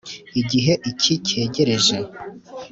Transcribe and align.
igihe 0.41 0.73
icyi 0.89 1.13
cyegereje. 1.27 1.97